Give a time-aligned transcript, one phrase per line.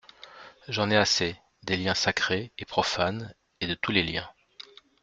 [0.67, 4.27] J'en ai assez, des liens sacrés, et profanes, et de tous les liens.